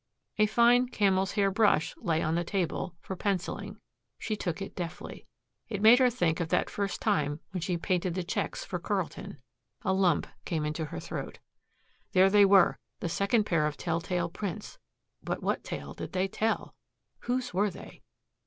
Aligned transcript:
A 0.39 0.47
fine 0.47 0.87
camel's 0.89 1.33
hair 1.33 1.51
brush 1.51 1.93
lay 1.97 2.23
on 2.23 2.33
the 2.33 2.43
table, 2.43 2.95
for 3.01 3.15
penciling. 3.15 3.79
She 4.17 4.35
took 4.35 4.59
it 4.59 4.75
deftly. 4.75 5.27
It 5.69 5.79
made 5.79 5.99
her 5.99 6.09
think 6.09 6.39
of 6.39 6.49
that 6.49 6.71
first 6.71 6.99
time 7.01 7.39
when 7.51 7.61
she 7.61 7.77
painted 7.77 8.15
the 8.15 8.23
checks 8.23 8.65
for 8.65 8.79
Carlton. 8.79 9.37
A 9.83 9.93
lump 9.93 10.25
came 10.43 10.65
into 10.65 10.85
her 10.85 10.99
throat. 10.99 11.37
There 12.13 12.31
they 12.31 12.45
were, 12.45 12.79
the 12.99 13.09
second 13.09 13.43
pair 13.43 13.67
of 13.67 13.77
telltale 13.77 14.29
prints. 14.29 14.79
But 15.21 15.43
what 15.43 15.63
tale 15.63 15.93
did 15.93 16.13
they 16.13 16.27
tell? 16.27 16.73
Whose 17.25 17.53
were 17.53 17.69
they? 17.69 18.01